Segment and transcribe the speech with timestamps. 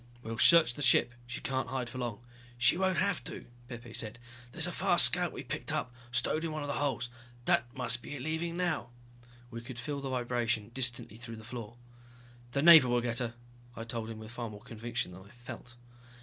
[0.23, 2.21] "We'll search the ship, she can't hide for long."
[2.57, 4.17] "She won't have to," Pepe said.
[4.51, 7.09] "There's a fast scout we picked up, stowed in one of the holds.
[7.45, 8.89] That must be it leaving now."
[9.51, 11.77] We could feel the vibration, distantly through the floor.
[12.53, 13.35] "The Navy will get her,"
[13.75, 15.75] I told him, with far more conviction than I felt.